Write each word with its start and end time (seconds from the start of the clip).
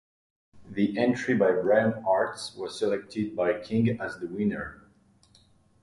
The 0.67 0.97
entry 0.97 1.35
by 1.35 1.51
Brian 1.51 2.01
Hartz 2.01 2.55
was 2.55 2.79
selected 2.79 3.35
by 3.35 3.59
King 3.59 4.01
as 4.01 4.17
the 4.17 4.25
winner. 4.25 4.89